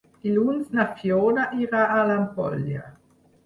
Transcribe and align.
Dilluns 0.27 0.71
na 0.79 0.85
Fiona 1.03 1.45
irà 1.67 1.85
a 1.99 2.01
l'Ampolla. 2.11 2.85